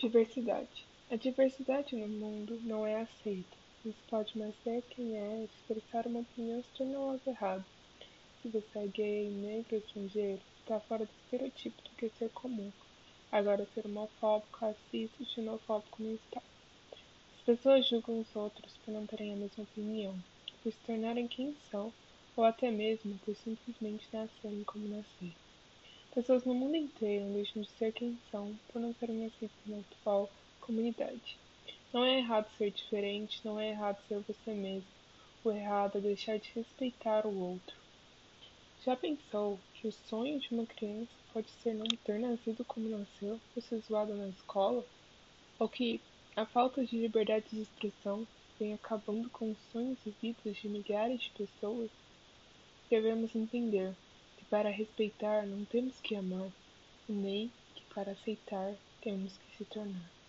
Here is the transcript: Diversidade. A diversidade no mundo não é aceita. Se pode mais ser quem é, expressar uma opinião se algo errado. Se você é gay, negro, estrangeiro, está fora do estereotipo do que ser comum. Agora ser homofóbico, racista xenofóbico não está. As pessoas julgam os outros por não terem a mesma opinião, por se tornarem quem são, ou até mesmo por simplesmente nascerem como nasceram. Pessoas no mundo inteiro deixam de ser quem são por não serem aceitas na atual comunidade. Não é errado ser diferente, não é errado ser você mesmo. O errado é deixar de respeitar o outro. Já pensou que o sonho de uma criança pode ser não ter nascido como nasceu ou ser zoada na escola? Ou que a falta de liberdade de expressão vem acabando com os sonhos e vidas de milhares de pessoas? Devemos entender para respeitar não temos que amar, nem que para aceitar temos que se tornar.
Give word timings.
Diversidade. 0.00 0.86
A 1.10 1.16
diversidade 1.16 1.94
no 1.94 2.08
mundo 2.08 2.58
não 2.62 2.86
é 2.86 3.02
aceita. 3.02 3.54
Se 3.82 3.94
pode 4.08 4.38
mais 4.38 4.54
ser 4.64 4.82
quem 4.88 5.14
é, 5.14 5.44
expressar 5.44 6.06
uma 6.06 6.20
opinião 6.20 6.64
se 6.74 6.82
algo 6.82 7.20
errado. 7.26 7.66
Se 8.40 8.48
você 8.48 8.78
é 8.78 8.86
gay, 8.86 9.28
negro, 9.28 9.76
estrangeiro, 9.76 10.40
está 10.58 10.80
fora 10.80 11.04
do 11.04 11.10
estereotipo 11.22 11.82
do 11.82 11.90
que 11.90 12.08
ser 12.18 12.30
comum. 12.30 12.72
Agora 13.30 13.68
ser 13.74 13.84
homofóbico, 13.84 14.56
racista 14.58 15.22
xenofóbico 15.22 16.02
não 16.02 16.14
está. 16.14 16.40
As 17.36 17.42
pessoas 17.44 17.86
julgam 17.86 18.20
os 18.20 18.34
outros 18.34 18.72
por 18.78 18.94
não 18.94 19.06
terem 19.06 19.34
a 19.34 19.36
mesma 19.36 19.64
opinião, 19.64 20.18
por 20.62 20.72
se 20.72 20.78
tornarem 20.78 21.28
quem 21.28 21.54
são, 21.70 21.92
ou 22.34 22.44
até 22.44 22.70
mesmo 22.70 23.18
por 23.18 23.36
simplesmente 23.36 24.08
nascerem 24.10 24.64
como 24.64 24.88
nasceram. 24.88 25.49
Pessoas 26.12 26.44
no 26.44 26.52
mundo 26.52 26.74
inteiro 26.74 27.32
deixam 27.32 27.62
de 27.62 27.70
ser 27.70 27.92
quem 27.92 28.18
são 28.32 28.58
por 28.68 28.80
não 28.80 28.92
serem 28.94 29.26
aceitas 29.26 29.56
na 29.64 29.78
atual 29.78 30.28
comunidade. 30.60 31.38
Não 31.92 32.04
é 32.04 32.18
errado 32.18 32.50
ser 32.58 32.72
diferente, 32.72 33.40
não 33.44 33.60
é 33.60 33.70
errado 33.70 34.02
ser 34.08 34.18
você 34.18 34.52
mesmo. 34.52 34.88
O 35.44 35.52
errado 35.52 35.98
é 35.98 36.00
deixar 36.00 36.36
de 36.36 36.50
respeitar 36.52 37.24
o 37.26 37.40
outro. 37.40 37.76
Já 38.84 38.96
pensou 38.96 39.56
que 39.74 39.86
o 39.86 39.92
sonho 39.92 40.40
de 40.40 40.52
uma 40.52 40.66
criança 40.66 41.12
pode 41.32 41.48
ser 41.62 41.74
não 41.74 41.86
ter 42.04 42.18
nascido 42.18 42.64
como 42.64 42.88
nasceu 42.88 43.40
ou 43.54 43.62
ser 43.62 43.78
zoada 43.78 44.12
na 44.12 44.28
escola? 44.30 44.84
Ou 45.60 45.68
que 45.68 46.00
a 46.34 46.44
falta 46.44 46.84
de 46.84 46.96
liberdade 46.96 47.46
de 47.52 47.62
expressão 47.62 48.26
vem 48.58 48.74
acabando 48.74 49.30
com 49.30 49.52
os 49.52 49.58
sonhos 49.70 49.98
e 50.04 50.10
vidas 50.20 50.56
de 50.56 50.68
milhares 50.68 51.20
de 51.20 51.30
pessoas? 51.30 51.90
Devemos 52.90 53.32
entender 53.36 53.94
para 54.50 54.68
respeitar 54.68 55.46
não 55.46 55.64
temos 55.64 56.00
que 56.00 56.16
amar, 56.16 56.50
nem 57.08 57.50
que 57.74 57.84
para 57.94 58.12
aceitar 58.12 58.74
temos 59.00 59.38
que 59.38 59.56
se 59.56 59.64
tornar. 59.64 60.19